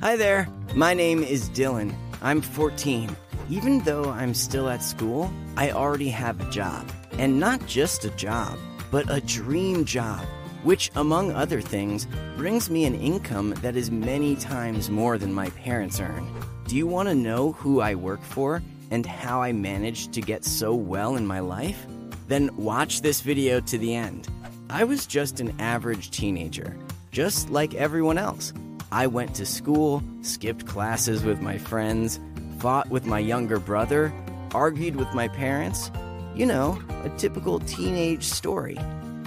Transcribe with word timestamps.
Hi 0.00 0.14
there, 0.14 0.46
my 0.76 0.94
name 0.94 1.24
is 1.24 1.50
Dylan. 1.50 1.92
I'm 2.22 2.40
14. 2.40 3.16
Even 3.50 3.80
though 3.80 4.08
I'm 4.08 4.32
still 4.32 4.68
at 4.68 4.80
school, 4.80 5.28
I 5.56 5.72
already 5.72 6.08
have 6.10 6.40
a 6.40 6.48
job. 6.52 6.88
And 7.14 7.40
not 7.40 7.66
just 7.66 8.04
a 8.04 8.10
job, 8.10 8.56
but 8.92 9.10
a 9.10 9.20
dream 9.20 9.84
job, 9.84 10.24
which, 10.62 10.92
among 10.94 11.32
other 11.32 11.60
things, 11.60 12.06
brings 12.36 12.70
me 12.70 12.84
an 12.84 12.94
income 12.94 13.54
that 13.54 13.74
is 13.74 13.90
many 13.90 14.36
times 14.36 14.88
more 14.88 15.18
than 15.18 15.34
my 15.34 15.50
parents 15.50 15.98
earn. 15.98 16.32
Do 16.68 16.76
you 16.76 16.86
want 16.86 17.08
to 17.08 17.14
know 17.16 17.50
who 17.50 17.80
I 17.80 17.96
work 17.96 18.22
for 18.22 18.62
and 18.92 19.04
how 19.04 19.42
I 19.42 19.50
managed 19.50 20.12
to 20.12 20.20
get 20.20 20.44
so 20.44 20.76
well 20.76 21.16
in 21.16 21.26
my 21.26 21.40
life? 21.40 21.88
Then 22.28 22.56
watch 22.56 23.02
this 23.02 23.20
video 23.20 23.58
to 23.62 23.76
the 23.76 23.96
end. 23.96 24.28
I 24.70 24.84
was 24.84 25.08
just 25.08 25.40
an 25.40 25.60
average 25.60 26.12
teenager, 26.12 26.76
just 27.10 27.50
like 27.50 27.74
everyone 27.74 28.16
else. 28.16 28.52
I 28.90 29.06
went 29.06 29.34
to 29.34 29.44
school, 29.44 30.02
skipped 30.22 30.66
classes 30.66 31.22
with 31.22 31.42
my 31.42 31.58
friends, 31.58 32.18
fought 32.58 32.88
with 32.88 33.04
my 33.04 33.18
younger 33.18 33.58
brother, 33.58 34.12
argued 34.54 34.96
with 34.96 35.12
my 35.12 35.28
parents. 35.28 35.90
You 36.34 36.46
know, 36.46 36.80
a 37.04 37.10
typical 37.18 37.60
teenage 37.60 38.24
story. 38.24 38.78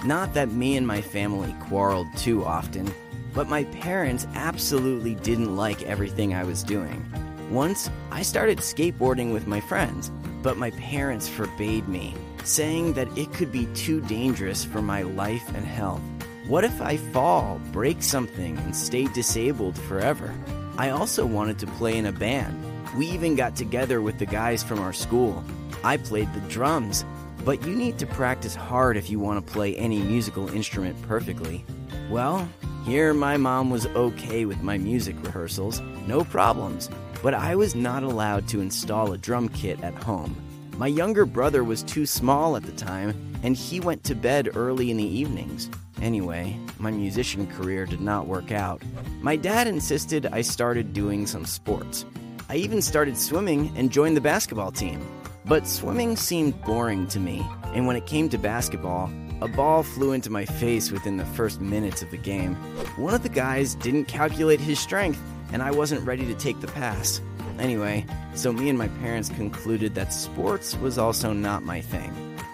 Not 0.04 0.34
that 0.34 0.50
me 0.50 0.76
and 0.76 0.86
my 0.86 1.00
family 1.00 1.54
quarreled 1.60 2.08
too 2.16 2.44
often, 2.44 2.92
but 3.34 3.48
my 3.48 3.62
parents 3.64 4.26
absolutely 4.34 5.14
didn't 5.14 5.56
like 5.56 5.82
everything 5.84 6.34
I 6.34 6.42
was 6.42 6.64
doing. 6.64 7.04
Once, 7.50 7.88
I 8.10 8.22
started 8.22 8.58
skateboarding 8.58 9.32
with 9.32 9.46
my 9.46 9.60
friends, 9.60 10.10
but 10.42 10.56
my 10.56 10.70
parents 10.72 11.28
forbade 11.28 11.86
me, 11.86 12.14
saying 12.42 12.94
that 12.94 13.16
it 13.16 13.32
could 13.32 13.52
be 13.52 13.66
too 13.74 14.00
dangerous 14.02 14.64
for 14.64 14.82
my 14.82 15.02
life 15.02 15.46
and 15.54 15.64
health. 15.64 16.02
What 16.48 16.64
if 16.64 16.82
I 16.82 16.96
fall, 16.96 17.60
break 17.70 18.02
something, 18.02 18.58
and 18.58 18.74
stay 18.74 19.06
disabled 19.06 19.78
forever? 19.78 20.34
I 20.76 20.90
also 20.90 21.24
wanted 21.24 21.60
to 21.60 21.68
play 21.68 21.96
in 21.96 22.06
a 22.06 22.12
band. 22.12 22.60
We 22.96 23.06
even 23.06 23.36
got 23.36 23.54
together 23.54 24.02
with 24.02 24.18
the 24.18 24.26
guys 24.26 24.60
from 24.60 24.80
our 24.80 24.92
school. 24.92 25.44
I 25.84 25.98
played 25.98 26.34
the 26.34 26.40
drums, 26.48 27.04
but 27.44 27.64
you 27.64 27.76
need 27.76 27.96
to 28.00 28.06
practice 28.06 28.56
hard 28.56 28.96
if 28.96 29.08
you 29.08 29.20
want 29.20 29.46
to 29.46 29.52
play 29.52 29.76
any 29.76 30.02
musical 30.02 30.48
instrument 30.48 31.00
perfectly. 31.02 31.64
Well, 32.10 32.48
here 32.84 33.14
my 33.14 33.36
mom 33.36 33.70
was 33.70 33.86
okay 33.86 34.44
with 34.44 34.62
my 34.62 34.78
music 34.78 35.14
rehearsals, 35.22 35.80
no 36.08 36.24
problems, 36.24 36.90
but 37.22 37.34
I 37.34 37.54
was 37.54 37.76
not 37.76 38.02
allowed 38.02 38.48
to 38.48 38.60
install 38.60 39.12
a 39.12 39.18
drum 39.18 39.48
kit 39.48 39.80
at 39.84 39.94
home. 39.94 40.36
My 40.76 40.88
younger 40.88 41.24
brother 41.24 41.62
was 41.62 41.84
too 41.84 42.04
small 42.04 42.56
at 42.56 42.64
the 42.64 42.72
time, 42.72 43.14
and 43.44 43.56
he 43.56 43.78
went 43.78 44.02
to 44.04 44.16
bed 44.16 44.56
early 44.56 44.90
in 44.90 44.96
the 44.96 45.04
evenings. 45.04 45.70
Anyway, 46.02 46.58
my 46.78 46.90
musician 46.90 47.46
career 47.46 47.86
did 47.86 48.00
not 48.00 48.26
work 48.26 48.50
out. 48.50 48.82
My 49.20 49.36
dad 49.36 49.68
insisted 49.68 50.26
I 50.26 50.40
started 50.40 50.92
doing 50.92 51.28
some 51.28 51.46
sports. 51.46 52.04
I 52.48 52.56
even 52.56 52.82
started 52.82 53.16
swimming 53.16 53.72
and 53.76 53.92
joined 53.92 54.16
the 54.16 54.20
basketball 54.20 54.72
team. 54.72 55.00
But 55.44 55.66
swimming 55.66 56.16
seemed 56.16 56.60
boring 56.62 57.06
to 57.08 57.20
me, 57.20 57.46
and 57.66 57.86
when 57.86 57.94
it 57.94 58.06
came 58.06 58.28
to 58.30 58.38
basketball, 58.38 59.12
a 59.40 59.46
ball 59.48 59.84
flew 59.84 60.12
into 60.12 60.28
my 60.28 60.44
face 60.44 60.90
within 60.90 61.18
the 61.18 61.24
first 61.24 61.60
minutes 61.60 62.02
of 62.02 62.10
the 62.10 62.16
game. 62.16 62.56
One 62.96 63.14
of 63.14 63.22
the 63.22 63.28
guys 63.28 63.76
didn't 63.76 64.06
calculate 64.06 64.60
his 64.60 64.80
strength, 64.80 65.20
and 65.52 65.62
I 65.62 65.70
wasn't 65.70 66.06
ready 66.06 66.26
to 66.26 66.34
take 66.34 66.60
the 66.60 66.68
pass. 66.68 67.20
Anyway, 67.58 68.04
so 68.34 68.52
me 68.52 68.68
and 68.68 68.78
my 68.78 68.88
parents 68.88 69.28
concluded 69.28 69.94
that 69.94 70.12
sports 70.12 70.76
was 70.78 70.98
also 70.98 71.32
not 71.32 71.62
my 71.62 71.80
thing. 71.80 72.12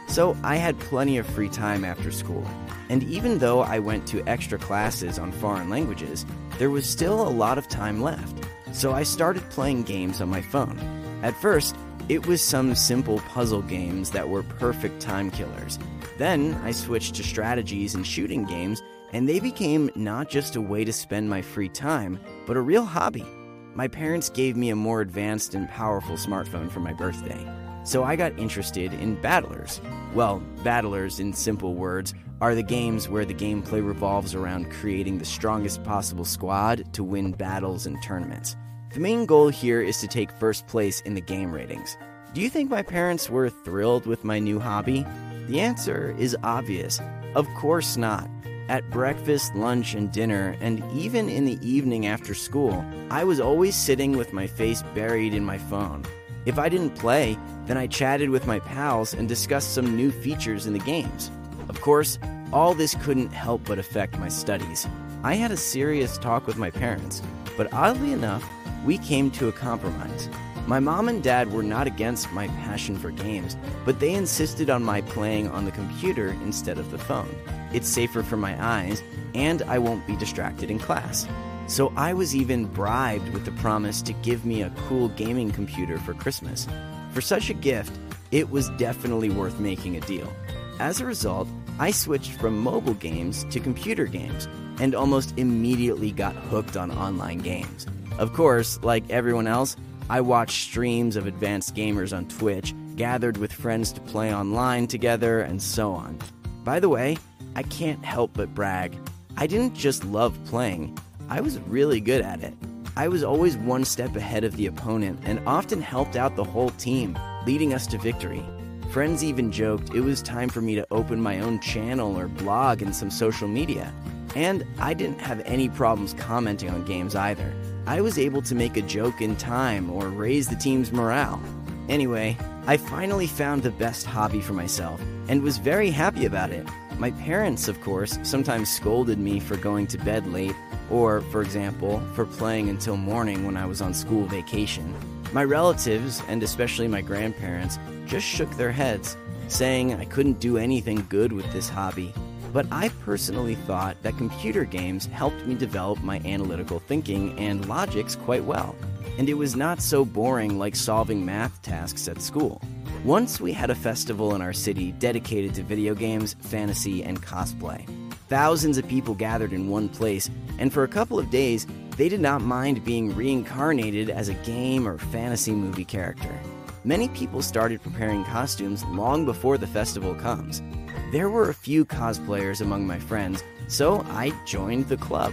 So 0.09 0.37
I 0.43 0.57
had 0.57 0.79
plenty 0.81 1.19
of 1.19 1.27
free 1.27 1.51
time 1.51 1.85
after 1.85 2.11
school. 2.11 2.45
And 2.89 3.05
even 3.05 3.39
though 3.39 3.61
I 3.61 3.79
went 3.79 4.07
to 4.09 4.27
extra 4.27 4.59
classes 4.59 5.19
on 5.19 5.31
foreign 5.33 5.69
languages, 5.69 6.25
there 6.59 6.71
was 6.71 6.89
still 6.89 7.27
a 7.27 7.31
lot 7.31 7.59
of 7.59 7.69
time 7.69 8.03
left. 8.03 8.45
So 8.73 8.93
I 8.93 9.03
started 9.03 9.49
playing 9.51 9.83
games 9.83 10.21
on 10.21 10.31
my 10.31 10.41
phone. 10.41 10.79
At 11.23 11.41
first, 11.41 11.77
it 12.09 12.27
was 12.27 12.41
some 12.41 12.75
simple 12.75 13.19
puzzle 13.21 13.63
games 13.63 14.11
that 14.13 14.29
were 14.29 14.43
perfect 14.43 15.01
time 15.01 15.31
killers. 15.31 15.79
Then 16.17 16.55
I 16.65 16.71
switched 16.71 17.15
to 17.17 17.23
strategies 17.23 17.95
and 17.95 18.07
shooting 18.07 18.45
games, 18.45 18.83
and 19.13 19.29
they 19.29 19.41
became 19.41 19.91
not 19.95 20.31
just 20.31 20.57
a 20.57 20.61
way 20.61 20.85
to 20.85 20.93
spend 20.93 21.29
my 21.29 21.43
free 21.43 21.69
time, 21.69 22.19
but 22.47 22.57
a 22.57 22.63
real 22.63 22.85
hobby. 22.85 23.27
My 23.75 23.89
parents 23.89 24.31
gave 24.31 24.57
me 24.57 24.71
a 24.71 24.77
more 24.77 25.03
advanced 25.03 25.55
and 25.55 25.69
powerful 25.69 26.17
smartphone 26.17 26.71
for 26.71 26.81
my 26.81 26.95
birthday. 26.95 27.47
So 27.89 28.05
I 28.05 28.17
got 28.17 28.39
interested 28.39 28.93
in 28.93 29.15
battlers. 29.15 29.81
Well, 30.13 30.43
battlers, 30.63 31.21
in 31.21 31.33
simple 31.33 31.73
words, 31.73 32.13
are 32.43 32.55
the 32.55 32.63
games 32.63 33.09
where 33.09 33.25
the 33.25 33.33
gameplay 33.33 33.83
revolves 33.83 34.35
around 34.35 34.71
creating 34.71 35.17
the 35.17 35.25
strongest 35.25 35.83
possible 35.85 36.27
squad 36.27 36.93
to 36.93 37.03
win 37.03 37.33
battles 37.33 37.87
and 37.87 37.97
tournaments. 38.03 38.57
The 38.93 39.01
main 39.01 39.25
goal 39.25 39.49
here 39.49 39.81
is 39.81 39.97
to 40.01 40.07
take 40.07 40.31
first 40.33 40.67
place 40.67 41.01
in 41.01 41.15
the 41.15 41.23
game 41.23 41.51
ratings. 41.51 41.97
Do 42.35 42.43
you 42.43 42.51
think 42.51 42.69
my 42.69 42.83
parents 42.83 43.31
were 43.31 43.49
thrilled 43.49 44.05
with 44.05 44.23
my 44.23 44.39
new 44.39 44.61
hobby? 44.61 45.07
The 45.47 45.61
answer 45.61 46.15
is 46.19 46.37
obvious. 46.43 47.01
Of 47.35 47.49
course 47.55 47.97
not. 47.97 48.29
At 48.69 48.91
breakfast, 48.91 49.55
lunch, 49.55 49.95
and 49.95 50.13
dinner, 50.13 50.59
and 50.61 50.85
even 50.93 51.31
in 51.31 51.47
the 51.47 51.59
evening 51.67 52.05
after 52.05 52.35
school, 52.35 52.85
I 53.11 53.25
was 53.25 53.41
always 53.41 53.75
sitting 53.75 54.15
with 54.15 54.35
my 54.35 54.47
face 54.47 54.83
buried 54.95 55.33
in 55.33 55.43
my 55.43 55.57
phone. 55.57 56.05
If 56.47 56.59
I 56.59 56.69
didn't 56.69 56.97
play, 56.97 57.39
then 57.67 57.77
I 57.77 57.87
chatted 57.87 58.31
with 58.31 58.47
my 58.47 58.59
pals 58.61 59.13
and 59.13 59.29
discussed 59.29 59.75
some 59.75 59.97
new 59.97 60.11
features 60.11 60.67
in 60.67 60.73
the 60.73 60.79
games. 60.79 61.31
Of 61.69 61.81
course, 61.81 62.19
all 62.53 62.75
this 62.75 62.95
couldn't 62.95 63.33
help 63.33 63.63
but 63.65 63.79
affect 63.79 64.19
my 64.19 64.29
studies. 64.29 64.87
I 65.23 65.35
had 65.35 65.51
a 65.51 65.57
serious 65.57 66.17
talk 66.17 66.47
with 66.47 66.57
my 66.57 66.71
parents, 66.71 67.23
but 67.57 67.73
oddly 67.73 68.13
enough, 68.13 68.49
we 68.85 68.99
came 68.99 69.31
to 69.33 69.49
a 69.49 69.53
compromise. 69.53 70.29
My 70.67 70.81
mom 70.81 71.09
and 71.09 71.23
dad 71.23 71.53
were 71.53 71.63
not 71.63 71.87
against 71.87 72.31
my 72.33 72.47
passion 72.49 72.97
for 72.99 73.11
games, 73.11 73.57
but 73.85 74.01
they 74.01 74.15
insisted 74.15 74.71
on 74.71 74.85
my 74.85 75.01
playing 75.01 75.49
on 75.49 75.65
the 75.65 75.71
computer 75.71 76.37
instead 76.43 76.79
of 76.79 76.91
the 76.91 76.99
phone. 76.99 77.35
It's 77.73 77.89
safer 77.89 78.23
for 78.23 78.37
my 78.37 78.63
eyes, 78.63 79.03
and 79.35 79.63
I 79.63 79.79
won't 79.79 80.07
be 80.07 80.15
distracted 80.17 80.71
in 80.71 80.79
class. 80.79 81.27
So 81.69 81.93
I 81.97 82.15
was 82.15 82.35
even 82.35 82.65
bribed 82.65 83.29
with 83.35 83.45
the 83.45 83.53
promise 83.53 84.03
to 84.03 84.13
give 84.15 84.45
me 84.45 84.63
a 84.63 84.73
cool 84.89 85.09
gaming 85.11 85.51
computer 85.51 85.99
for 85.99 86.15
Christmas. 86.15 86.67
For 87.13 87.21
such 87.21 87.51
a 87.51 87.55
gift, 87.55 87.93
it 88.31 88.51
was 88.51 88.71
definitely 88.71 89.31
worth 89.31 89.61
making 89.61 89.97
a 89.97 90.01
deal. 90.01 90.33
As 90.81 91.01
a 91.01 91.07
result, 91.07 91.47
I 91.79 91.91
switched 91.91 92.33
from 92.33 92.59
mobile 92.59 92.95
games 92.95 93.45
to 93.51 93.61
computer 93.61 94.07
games 94.07 94.49
and 94.81 94.95
almost 94.95 95.35
immediately 95.37 96.11
got 96.11 96.35
hooked 96.35 96.77
on 96.77 96.91
online 96.91 97.39
games. 97.39 97.87
Of 98.19 98.33
course, 98.33 98.81
like 98.83 99.09
everyone 99.11 99.47
else, 99.47 99.77
I 100.11 100.23
watched 100.23 100.63
streams 100.63 101.17
of 101.17 101.27
advanced 101.27 101.75
gamers 101.75 102.17
on 102.17 102.27
Twitch, 102.29 102.75
gathered 102.97 103.37
with 103.37 103.53
friends 103.53 103.93
to 103.93 104.01
play 104.01 104.35
online 104.35 104.87
together, 104.87 105.41
and 105.41 105.63
so 105.63 105.93
on. 105.93 106.19
By 106.65 106.81
the 106.81 106.89
way, 106.89 107.19
I 107.55 107.63
can't 107.65 108.05
help 108.05 108.33
but 108.35 108.55
brag. 108.55 108.97
I 109.37 109.47
didn't 109.47 109.75
just 109.75 110.05
love 110.05 110.37
playing, 110.47 110.99
I 111.31 111.43
was 111.43 111.59
really 111.61 112.01
good 112.01 112.23
at 112.23 112.43
it. 112.43 112.55
I 112.97 113.09
was 113.09 113.23
always 113.23 113.59
one 113.59 113.85
step 113.85 114.17
ahead 114.17 114.45
of 114.45 114.57
the 114.57 114.67
opponent 114.67 115.21
and 115.25 115.41
often 115.47 115.83
helped 115.83 116.17
out 116.17 116.37
the 116.37 116.45
whole 116.45 116.71
team, 116.71 117.19
leading 117.47 117.75
us 117.75 117.87
to 117.89 117.99
victory. 117.99 118.43
Friends 118.91 119.23
even 119.23 119.53
joked 119.53 119.95
it 119.95 120.01
was 120.01 120.23
time 120.23 120.49
for 120.49 120.63
me 120.63 120.75
to 120.75 120.87
open 120.91 121.21
my 121.21 121.41
own 121.41 121.61
channel 121.61 122.19
or 122.19 122.29
blog 122.29 122.81
in 122.81 122.95
some 122.95 123.11
social 123.11 123.47
media. 123.47 123.93
And 124.35 124.65
I 124.79 124.95
didn't 124.95 125.21
have 125.21 125.41
any 125.45 125.69
problems 125.69 126.15
commenting 126.15 126.71
on 126.71 126.87
games 126.87 127.15
either. 127.15 127.55
I 127.87 128.01
was 128.01 128.19
able 128.19 128.41
to 128.43 128.55
make 128.55 128.79
a 128.79 128.83
joke 128.83 129.21
in 129.21 129.37
time 129.37 129.91
or 129.91 130.09
raise 130.09 130.49
the 130.49 130.57
team's 130.57 130.93
morale. 130.93 131.43
Anyway, 131.91 132.39
I 132.67 132.79
finally 132.79 133.27
found 133.27 133.63
the 133.63 133.71
best 133.71 134.07
hobby 134.07 134.41
for 134.41 134.55
myself 134.55 135.01
and 135.29 135.43
was 135.43 135.59
very 135.59 135.91
happy 135.91 136.25
about 136.25 136.53
it. 136.53 136.67
My 136.99 137.11
parents, 137.13 137.69
of 137.69 137.81
course, 137.83 138.19
sometimes 138.23 138.75
scolded 138.75 139.19
me 139.19 139.41
for 139.41 139.57
going 139.57 139.87
to 139.89 139.99
bed 139.99 140.27
late, 140.27 140.57
or, 140.91 141.21
for 141.23 141.43
example, 141.43 142.03
for 142.15 142.25
playing 142.25 142.69
until 142.69 142.97
morning 142.97 143.45
when 143.45 143.57
I 143.57 143.67
was 143.67 143.81
on 143.81 143.95
school 143.95 144.25
vacation. 144.27 144.95
My 145.33 145.45
relatives, 145.45 146.23
and 146.29 146.43
especially 146.43 146.89
my 146.89 147.03
grandparents, 147.03 147.79
just 148.07 148.27
shook 148.27 148.51
their 148.53 148.73
heads, 148.73 149.17
saying 149.49 149.95
I 149.95 150.05
couldn't 150.07 150.41
do 150.41 150.57
anything 150.57 151.07
good 151.09 151.33
with 151.33 151.51
this 151.53 151.69
hobby. 151.69 152.13
But 152.53 152.67
I 152.73 152.89
personally 153.05 153.55
thought 153.55 154.03
that 154.03 154.17
computer 154.17 154.65
games 154.65 155.05
helped 155.07 155.45
me 155.47 155.55
develop 155.55 156.03
my 156.03 156.19
analytical 156.25 156.79
thinking 156.79 157.39
and 157.39 157.69
logics 157.69 158.17
quite 158.17 158.45
well, 158.45 158.75
and 159.19 159.29
it 159.29 159.35
was 159.35 159.55
not 159.55 159.83
so 159.83 160.05
boring 160.05 160.59
like 160.59 160.75
solving 160.75 161.27
math 161.27 161.61
tasks 161.61 162.09
at 162.09 162.23
school. 162.23 162.63
Once 163.05 163.41
we 163.41 163.53
had 163.53 163.71
a 163.71 163.75
festival 163.75 164.35
in 164.35 164.41
our 164.41 164.53
city 164.53 164.93
dedicated 164.93 165.55
to 165.55 165.63
video 165.63 165.95
games, 165.95 166.37
fantasy, 166.41 167.05
and 167.05 167.23
cosplay. 167.23 167.87
Thousands 168.29 168.77
of 168.77 168.87
people 168.87 169.15
gathered 169.15 169.55
in 169.55 169.71
one 169.71 169.89
place, 169.89 170.29
and 170.59 170.71
for 170.71 170.85
a 170.85 170.89
couple 170.89 171.19
of 171.19 171.31
days, 171.31 171.67
they 171.97 172.11
did 172.11 172.21
not 172.21 172.43
mind 172.43 172.85
being 172.85 173.17
reincarnated 173.17 174.11
as 174.11 174.29
a 174.29 174.35
game 174.35 174.87
or 174.87 174.99
fantasy 174.99 175.53
movie 175.53 175.87
character. 175.87 176.39
Many 176.85 177.09
people 177.09 177.41
started 177.41 177.83
preparing 177.83 178.25
costumes 178.25 178.85
long 178.85 179.25
before 179.25 179.57
the 179.57 179.67
festival 179.67 180.15
comes. 180.15 180.63
There 181.11 181.31
were 181.31 181.49
a 181.49 181.55
few 181.55 181.87
cosplayers 181.87 182.61
among 182.61 182.87
my 182.87 182.99
friends, 182.99 183.43
so 183.67 184.05
I 184.11 184.35
joined 184.45 184.89
the 184.89 184.99
club. 184.99 185.33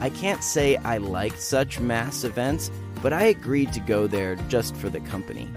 I 0.00 0.10
can't 0.10 0.42
say 0.42 0.76
I 0.78 0.96
liked 0.98 1.40
such 1.40 1.78
mass 1.78 2.24
events, 2.24 2.72
but 3.02 3.12
I 3.12 3.26
agreed 3.26 3.72
to 3.74 3.80
go 3.80 4.08
there 4.08 4.34
just 4.48 4.74
for 4.74 4.90
the 4.90 5.00
company. 5.00 5.48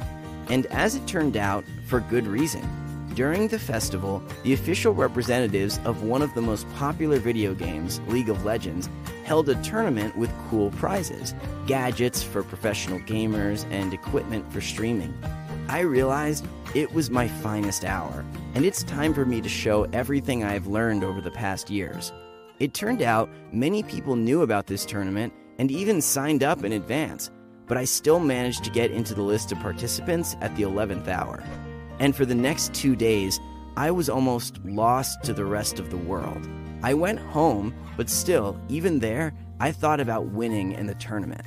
And 0.49 0.67
as 0.67 0.93
it 0.93 1.07
turned 1.07 1.35
out, 1.35 1.65
for 1.87 1.99
good 2.01 2.27
reason. 2.27 2.84
During 3.15 3.47
the 3.47 3.59
festival, 3.59 4.21
the 4.43 4.51
official 4.51 4.93
representatives 4.93 5.79
of 5.85 6.03
one 6.03 6.21
of 6.21 6.33
the 6.33 6.41
most 6.41 6.69
popular 6.73 7.17
video 7.17 7.53
games, 7.53 8.01
League 8.07 8.27
of 8.27 8.43
Legends, 8.43 8.89
held 9.23 9.47
a 9.47 9.55
tournament 9.63 10.17
with 10.17 10.29
cool 10.49 10.69
prizes, 10.71 11.33
gadgets 11.65 12.21
for 12.21 12.43
professional 12.43 12.99
gamers, 12.99 13.65
and 13.71 13.93
equipment 13.93 14.51
for 14.51 14.59
streaming. 14.59 15.13
I 15.69 15.79
realized 15.79 16.45
it 16.73 16.91
was 16.91 17.09
my 17.09 17.29
finest 17.29 17.85
hour, 17.85 18.25
and 18.53 18.65
it's 18.65 18.83
time 18.83 19.13
for 19.13 19.25
me 19.25 19.39
to 19.39 19.47
show 19.47 19.83
everything 19.93 20.43
I've 20.43 20.67
learned 20.67 21.05
over 21.05 21.21
the 21.21 21.31
past 21.31 21.69
years. 21.69 22.11
It 22.59 22.73
turned 22.73 23.01
out 23.01 23.29
many 23.53 23.81
people 23.81 24.17
knew 24.17 24.41
about 24.41 24.67
this 24.67 24.85
tournament 24.85 25.31
and 25.57 25.71
even 25.71 26.01
signed 26.01 26.43
up 26.43 26.65
in 26.65 26.73
advance, 26.73 27.31
but 27.65 27.77
I 27.77 27.85
still 27.85 28.19
managed 28.19 28.65
to 28.65 28.71
get 28.71 28.91
into 28.91 29.13
the 29.13 29.21
list 29.21 29.53
of 29.53 29.59
participants 29.59 30.35
at 30.41 30.53
the 30.57 30.63
11th 30.63 31.07
hour. 31.07 31.41
And 31.99 32.15
for 32.15 32.25
the 32.25 32.35
next 32.35 32.73
two 32.73 32.95
days, 32.95 33.39
I 33.77 33.91
was 33.91 34.09
almost 34.09 34.59
lost 34.63 35.23
to 35.23 35.33
the 35.33 35.45
rest 35.45 35.79
of 35.79 35.89
the 35.89 35.97
world. 35.97 36.47
I 36.83 36.93
went 36.93 37.19
home, 37.19 37.73
but 37.97 38.09
still, 38.09 38.59
even 38.69 38.99
there, 38.99 39.33
I 39.59 39.71
thought 39.71 39.99
about 39.99 40.27
winning 40.27 40.73
in 40.73 40.87
the 40.87 40.95
tournament. 40.95 41.41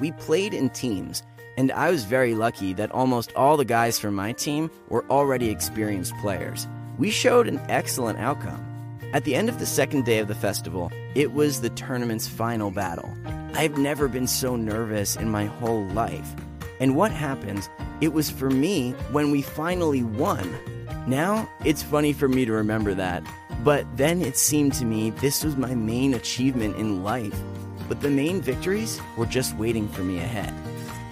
We 0.00 0.12
played 0.12 0.54
in 0.54 0.70
teams, 0.70 1.22
and 1.56 1.72
I 1.72 1.90
was 1.90 2.04
very 2.04 2.34
lucky 2.34 2.72
that 2.74 2.92
almost 2.92 3.32
all 3.34 3.56
the 3.56 3.64
guys 3.64 3.98
from 3.98 4.14
my 4.14 4.32
team 4.32 4.70
were 4.88 5.04
already 5.10 5.50
experienced 5.50 6.14
players. 6.20 6.68
We 6.98 7.10
showed 7.10 7.48
an 7.48 7.60
excellent 7.68 8.18
outcome. 8.18 8.64
At 9.12 9.24
the 9.24 9.34
end 9.34 9.48
of 9.48 9.58
the 9.58 9.66
second 9.66 10.04
day 10.04 10.18
of 10.18 10.28
the 10.28 10.34
festival, 10.34 10.92
it 11.14 11.32
was 11.32 11.60
the 11.60 11.70
tournament's 11.70 12.28
final 12.28 12.70
battle. 12.70 13.12
I've 13.54 13.78
never 13.78 14.06
been 14.06 14.26
so 14.26 14.54
nervous 14.54 15.16
in 15.16 15.30
my 15.30 15.46
whole 15.46 15.84
life. 15.88 16.34
And 16.78 16.94
what 16.94 17.10
happened? 17.10 17.68
It 18.00 18.12
was 18.12 18.30
for 18.30 18.48
me 18.48 18.92
when 19.10 19.32
we 19.32 19.42
finally 19.42 20.04
won. 20.04 20.54
Now, 21.08 21.50
it's 21.64 21.82
funny 21.82 22.12
for 22.12 22.28
me 22.28 22.44
to 22.44 22.52
remember 22.52 22.94
that, 22.94 23.24
but 23.64 23.84
then 23.96 24.22
it 24.22 24.36
seemed 24.36 24.74
to 24.74 24.84
me 24.84 25.10
this 25.10 25.42
was 25.42 25.56
my 25.56 25.74
main 25.74 26.14
achievement 26.14 26.76
in 26.76 27.02
life. 27.02 27.36
But 27.88 28.00
the 28.00 28.10
main 28.10 28.40
victories 28.40 29.00
were 29.16 29.26
just 29.26 29.56
waiting 29.56 29.88
for 29.88 30.02
me 30.02 30.18
ahead. 30.18 30.54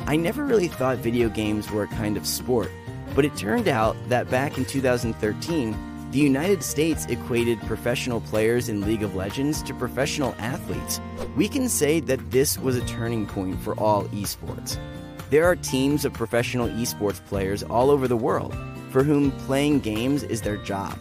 I 0.07 0.15
never 0.15 0.45
really 0.45 0.69
thought 0.69 0.99
video 0.99 1.29
games 1.29 1.73
were 1.73 1.83
a 1.83 1.89
kind 1.89 2.17
of 2.17 2.25
sport, 2.25 2.71
but 3.17 3.25
it 3.25 3.37
turned 3.37 3.67
out 3.67 3.97
that 4.09 4.31
back 4.31 4.57
in 4.57 4.65
2013, 4.65 5.77
the 6.13 6.19
United 6.21 6.63
States 6.63 7.05
equated 7.07 7.61
professional 7.63 8.21
players 8.21 8.69
in 8.69 8.83
League 8.83 9.03
of 9.03 9.17
Legends 9.17 9.61
to 9.65 9.75
professional 9.75 10.37
athletes. 10.39 11.01
We 11.35 11.49
can 11.49 11.69
say 11.69 11.99
that 12.01 12.31
this 12.31 12.57
was 12.59 12.77
a 12.77 12.87
turning 12.87 13.27
point 13.27 13.61
for 13.61 13.75
all 13.75 14.05
esports. 14.05 14.79
There 15.29 15.45
are 15.45 15.57
teams 15.57 16.05
of 16.05 16.13
professional 16.13 16.69
esports 16.69 17.25
players 17.27 17.65
all 17.65 17.91
over 17.91 18.07
the 18.07 18.17
world 18.17 18.57
for 18.91 19.03
whom 19.03 19.33
playing 19.33 19.81
games 19.81 20.23
is 20.23 20.41
their 20.41 20.57
job. 20.57 20.97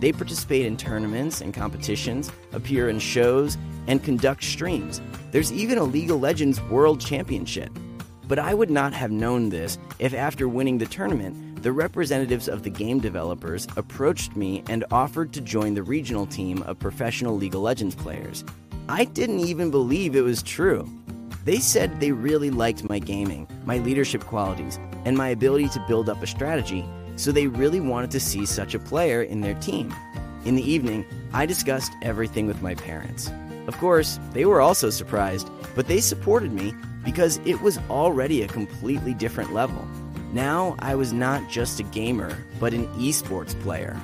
They 0.00 0.10
participate 0.10 0.66
in 0.66 0.76
tournaments 0.76 1.40
and 1.40 1.54
competitions, 1.54 2.32
appear 2.52 2.88
in 2.88 2.98
shows, 2.98 3.56
and 3.86 4.02
conduct 4.02 4.42
streams. 4.42 5.00
There's 5.30 5.52
even 5.52 5.78
a 5.78 5.84
League 5.84 6.10
of 6.10 6.20
Legends 6.20 6.60
World 6.62 7.00
Championship. 7.00 7.70
But 8.26 8.40
I 8.40 8.52
would 8.52 8.68
not 8.68 8.92
have 8.94 9.12
known 9.12 9.48
this 9.48 9.78
if, 10.00 10.12
after 10.12 10.48
winning 10.48 10.78
the 10.78 10.86
tournament, 10.86 11.62
the 11.62 11.72
representatives 11.72 12.48
of 12.48 12.64
the 12.64 12.70
game 12.70 12.98
developers 12.98 13.68
approached 13.76 14.34
me 14.34 14.64
and 14.68 14.84
offered 14.90 15.32
to 15.34 15.40
join 15.40 15.74
the 15.74 15.84
regional 15.84 16.26
team 16.26 16.62
of 16.64 16.80
professional 16.80 17.36
League 17.36 17.54
of 17.54 17.60
Legends 17.60 17.94
players. 17.94 18.44
I 18.88 19.04
didn't 19.04 19.40
even 19.40 19.70
believe 19.70 20.16
it 20.16 20.22
was 20.22 20.42
true. 20.42 20.88
They 21.48 21.60
said 21.60 21.98
they 21.98 22.12
really 22.12 22.50
liked 22.50 22.86
my 22.90 22.98
gaming, 22.98 23.48
my 23.64 23.78
leadership 23.78 24.22
qualities, 24.24 24.78
and 25.06 25.16
my 25.16 25.30
ability 25.30 25.70
to 25.70 25.84
build 25.88 26.10
up 26.10 26.22
a 26.22 26.26
strategy, 26.26 26.84
so 27.16 27.32
they 27.32 27.46
really 27.46 27.80
wanted 27.80 28.10
to 28.10 28.20
see 28.20 28.44
such 28.44 28.74
a 28.74 28.78
player 28.78 29.22
in 29.22 29.40
their 29.40 29.54
team. 29.54 29.94
In 30.44 30.56
the 30.56 30.70
evening, 30.70 31.06
I 31.32 31.46
discussed 31.46 31.92
everything 32.02 32.48
with 32.48 32.60
my 32.60 32.74
parents. 32.74 33.30
Of 33.66 33.78
course, 33.78 34.20
they 34.34 34.44
were 34.44 34.60
also 34.60 34.90
surprised, 34.90 35.48
but 35.74 35.88
they 35.88 36.00
supported 36.00 36.52
me 36.52 36.74
because 37.02 37.40
it 37.46 37.62
was 37.62 37.78
already 37.88 38.42
a 38.42 38.48
completely 38.48 39.14
different 39.14 39.54
level. 39.54 39.88
Now 40.34 40.76
I 40.80 40.96
was 40.96 41.14
not 41.14 41.48
just 41.48 41.80
a 41.80 41.84
gamer, 41.84 42.36
but 42.60 42.74
an 42.74 42.86
esports 42.98 43.58
player. 43.62 43.94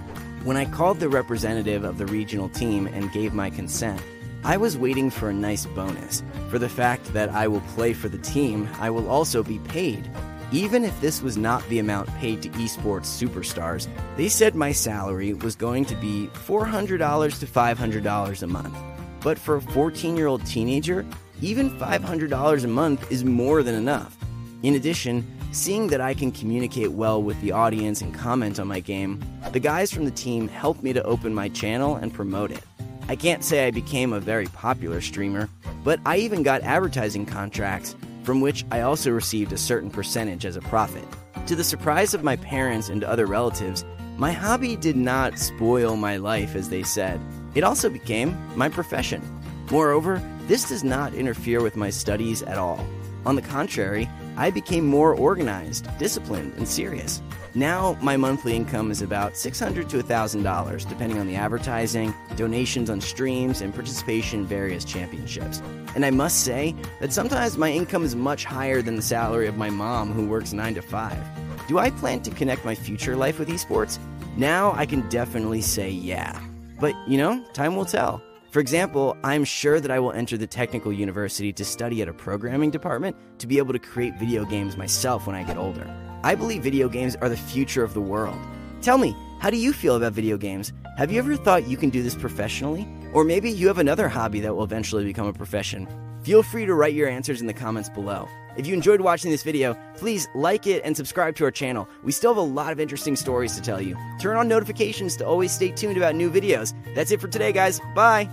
When 0.45 0.57
I 0.57 0.65
called 0.65 0.99
the 0.99 1.11
representative 1.11 1.85
of 1.85 1.99
the 1.99 2.07
regional 2.07 2.49
team 2.49 2.87
and 2.87 3.13
gave 3.13 3.35
my 3.35 3.51
consent, 3.51 4.01
I 4.47 4.59
was 4.59 4.77
waiting 4.77 5.09
for 5.09 5.31
a 5.31 5.35
nice 5.35 5.65
bonus. 5.65 6.23
For 6.51 6.59
the 6.59 6.69
fact 6.69 7.15
that 7.15 7.31
I 7.31 7.49
will 7.49 7.63
play 7.75 7.95
for 7.95 8.11
the 8.11 8.19
team, 8.19 8.69
I 8.79 8.91
will 8.91 9.09
also 9.09 9.43
be 9.43 9.59
paid. 9.61 10.11
Even 10.53 10.85
if 10.85 11.01
this 11.01 11.23
was 11.23 11.39
not 11.39 11.67
the 11.71 11.79
amount 11.79 12.11
paid 12.17 12.43
to 12.43 12.51
esports 12.51 13.07
superstars, 13.07 13.89
they 14.19 14.29
said 14.29 14.55
my 14.55 14.71
salary 14.71 15.33
was 15.33 15.57
going 15.57 15.87
to 15.87 15.95
be 15.95 16.29
$400 16.47 17.41
to 17.41 17.47
$500 17.47 18.43
a 18.43 18.47
month. 18.47 18.77
But 19.21 19.39
for 19.39 19.57
a 19.57 19.63
14 19.63 20.15
year 20.15 20.27
old 20.27 20.45
teenager, 20.45 21.07
even 21.41 21.71
$500 21.79 22.65
a 22.65 22.69
month 22.69 23.11
is 23.11 23.25
more 23.25 23.63
than 23.63 23.75
enough. 23.75 24.15
In 24.63 24.75
addition, 24.75 25.27
seeing 25.53 25.87
that 25.89 26.03
I 26.03 26.13
can 26.13 26.31
communicate 26.31 26.93
well 26.93 27.23
with 27.23 27.41
the 27.41 27.53
audience 27.53 28.03
and 28.03 28.13
comment 28.13 28.61
on 28.61 28.69
my 28.69 28.81
game, 28.81 29.25
the 29.53 29.61
guys 29.61 29.91
from 29.91 30.05
the 30.05 30.11
team 30.11 30.49
helped 30.49 30.83
me 30.83 30.93
to 30.93 31.03
open 31.05 31.35
my 31.35 31.49
channel 31.49 31.97
and 31.97 32.13
promote 32.13 32.51
it. 32.51 32.63
I 33.07 33.17
can't 33.17 33.45
say 33.45 33.67
I 33.67 33.71
became 33.71 34.13
a 34.13 34.21
very 34.21 34.47
popular 34.47 35.01
streamer, 35.01 35.49
but 35.85 36.01
I 36.07 36.17
even 36.17 36.43
got 36.43 36.63
advertising 36.63 37.27
contracts 37.27 37.95
from 38.23 38.41
which 38.41 38.65
I 38.71 38.81
also 38.81 39.11
received 39.11 39.53
a 39.53 39.59
certain 39.59 39.91
percentage 39.91 40.47
as 40.47 40.57
a 40.57 40.63
profit. 40.63 41.05
To 41.47 41.55
the 41.55 41.65
surprise 41.65 42.15
of 42.15 42.25
my 42.25 42.37
parents 42.37 42.89
and 42.89 43.05
other 43.05 43.27
relatives, 43.27 43.85
my 44.17 44.33
hobby 44.33 44.77
did 44.77 44.97
not 44.97 45.39
spoil 45.39 45.97
my 45.97 46.17
life, 46.17 46.55
as 46.55 46.71
they 46.71 46.83
said. 46.83 47.21
It 47.55 47.65
also 47.65 47.91
became 47.91 48.37
my 48.57 48.71
profession. 48.71 49.23
Moreover, 49.71 50.23
this 50.47 50.69
does 50.69 50.83
not 50.83 51.15
interfere 51.15 51.63
with 51.63 51.77
my 51.77 51.91
studies 51.91 52.43
at 52.43 52.57
all. 52.57 52.87
On 53.27 53.37
the 53.37 53.43
contrary, 53.43 54.09
I 54.37 54.51
became 54.51 54.87
more 54.87 55.15
organized, 55.15 55.87
disciplined, 55.99 56.55
and 56.55 56.67
serious. 56.67 57.21
Now, 57.57 57.97
my 58.03 58.17
monthly 58.17 58.57
income 58.57 58.91
is 58.91 59.01
about 59.01 59.37
600 59.37 59.89
to 59.91 59.99
$1,000, 59.99 60.89
depending 60.89 61.21
on 61.21 61.29
the 61.29 61.37
advertising, 61.37 62.13
donations 62.35 62.91
on 62.91 63.01
streams, 63.01 63.61
and 63.61 63.73
participation 63.73 64.41
in 64.41 64.47
various 64.47 64.85
championships. 64.85 65.63
And 65.95 66.05
I 66.05 66.11
must 66.11 66.41
say 66.41 66.75
that 67.01 67.13
sometimes 67.13 67.57
my 67.57 67.71
income 67.71 68.03
is 68.03 68.17
much 68.17 68.45
higher 68.45 68.83
than 68.83 68.97
the 68.97 69.03
salary 69.03 69.47
of 69.47 69.57
my 69.57 69.71
mom, 69.71 70.13
who 70.13 70.27
works 70.27 70.53
9 70.53 70.75
to 70.75 70.83
5. 70.83 71.69
Do 71.69 71.79
I 71.79 71.91
plan 71.91 72.23
to 72.23 72.31
connect 72.33 72.65
my 72.65 72.75
future 72.75 73.15
life 73.15 73.39
with 73.39 73.49
esports? 73.49 74.01
Now 74.37 74.73
I 74.73 74.85
can 74.85 75.09
definitely 75.09 75.61
say 75.61 75.91
yeah. 75.91 76.41
But, 76.81 76.97
you 77.07 77.19
know, 77.19 77.41
time 77.53 77.77
will 77.77 77.85
tell. 77.85 78.21
For 78.55 78.61
example, 78.61 79.17
I'm 79.25 79.43
sure 79.43 79.81
that 79.81 79.91
I 79.91 79.99
will 79.99 80.13
enter 80.13 80.37
the 80.37 80.47
technical 80.47 80.93
university 80.93 81.53
to 81.53 81.65
study 81.65 82.03
at 82.03 82.09
a 82.09 82.13
programming 82.13 82.71
department 82.71 83.17
to 83.41 83.49
be 83.49 83.59
able 83.59 83.73
to 83.73 83.81
create 83.81 84.15
video 84.15 84.45
games 84.45 84.77
myself 84.77 85.27
when 85.27 85.35
I 85.35 85.43
get 85.43 85.57
older. 85.57 85.93
I 86.23 86.37
believe 86.37 86.63
video 86.63 86.89
games 86.89 87.17
are 87.17 87.29
the 87.29 87.37
future 87.37 87.83
of 87.83 87.95
the 87.95 88.01
world. 88.01 88.39
Tell 88.81 88.97
me, 88.97 89.13
how 89.41 89.51
do 89.51 89.57
you 89.57 89.73
feel 89.73 89.97
about 89.97 90.13
video 90.13 90.37
games? 90.37 90.73
Have 90.97 91.11
you 91.11 91.19
ever 91.19 91.35
thought 91.35 91.67
you 91.67 91.77
can 91.77 91.91
do 91.91 92.01
this 92.01 92.15
professionally? 92.15 92.87
Or 93.13 93.25
maybe 93.25 93.51
you 93.51 93.67
have 93.67 93.79
another 93.79 94.09
hobby 94.09 94.39
that 94.43 94.55
will 94.55 94.63
eventually 94.63 95.03
become 95.03 95.27
a 95.27 95.33
profession. 95.33 95.89
Feel 96.23 96.45
free 96.45 96.65
to 96.65 96.75
write 96.75 96.95
your 96.95 97.09
answers 97.09 97.41
in 97.41 97.49
the 97.49 97.53
comments 97.53 97.89
below. 97.89 98.29
If 98.57 98.69
you 98.69 98.75
enjoyed 98.75 99.01
watching 99.01 99.33
this 99.33 99.43
video, 99.43 99.77
please 99.97 100.29
like 100.33 100.69
it 100.69 100.81
and 100.85 100.97
subscribe 100.97 101.35
to 101.37 101.45
our 101.45 101.51
channel. 101.51 101.89
We 102.05 102.13
still 102.13 102.31
have 102.31 102.39
a 102.39 102.47
lot 102.47 102.71
of 102.71 102.79
interesting 102.79 103.17
stories 103.17 103.57
to 103.57 103.63
tell 103.63 103.81
you. 103.81 103.97
Turn 104.21 104.37
on 104.37 104.47
notifications 104.47 105.17
to 105.17 105.27
always 105.27 105.51
stay 105.51 105.73
tuned 105.73 105.97
about 105.97 106.15
new 106.15 106.31
videos. 106.31 106.73
That's 106.95 107.11
it 107.11 107.21
for 107.21 107.27
today, 107.27 107.51
guys. 107.51 107.81
Bye! 107.97 108.29